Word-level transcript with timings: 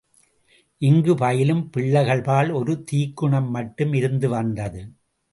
இங்குப் 0.81 1.17
பயிலும் 1.17 1.69
பிள்ளைகள் 1.69 2.21
பால் 2.21 2.49
ஒரு 2.51 2.83
தீக்குணம் 2.91 3.49
மட்டும் 3.49 3.93
இருந்து 3.93 4.29
வந்தது. 4.29 4.81